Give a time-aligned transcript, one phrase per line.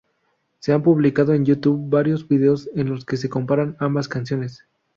[0.57, 4.65] Se han publicado en YouTube varios videos en los que se comparan ambas canciones.